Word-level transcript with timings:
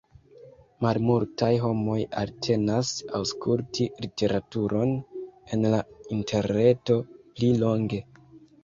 Malmultaj 0.85 1.49
homoj 1.65 1.97
eltenas 2.21 2.95
aŭskulti 3.19 3.87
literaturon 4.07 4.97
en 5.55 5.71
la 5.77 5.87
interreto 6.19 7.01
pli 7.21 7.57
longe. 7.65 8.07